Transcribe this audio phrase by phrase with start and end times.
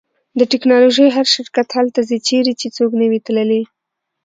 [0.39, 3.63] د ټیکنالوژۍ هر شرکت هلته ځي چیرې چې څوک نه وي تللی